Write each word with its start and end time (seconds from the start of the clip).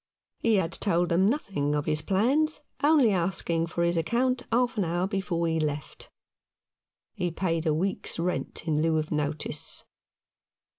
He 0.39 0.55
had 0.55 0.71
told 0.71 1.09
them 1.09 1.29
nothing 1.29 1.75
of 1.75 1.85
his 1.85 2.01
plans, 2.01 2.61
only 2.83 3.11
asking 3.11 3.67
for 3.67 3.83
his 3.83 3.97
account 3.97 4.47
half 4.51 4.75
an 4.79 4.83
hour 4.83 5.05
before 5.05 5.47
he 5.47 5.59
left. 5.59 6.09
He 7.13 7.29
paid 7.29 7.67
a 7.67 7.73
week's 7.75 8.17
rent 8.17 8.67
in 8.67 8.81
lieu 8.81 8.97
of 8.97 9.11
notice. 9.11 9.83